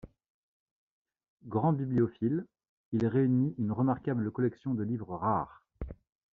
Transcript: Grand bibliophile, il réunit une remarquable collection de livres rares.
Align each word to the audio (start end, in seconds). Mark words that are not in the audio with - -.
Grand 1.45 1.73
bibliophile, 1.73 2.47
il 2.91 3.05
réunit 3.05 3.53
une 3.59 3.71
remarquable 3.71 4.31
collection 4.31 4.73
de 4.73 4.81
livres 4.81 5.15
rares. 5.15 5.61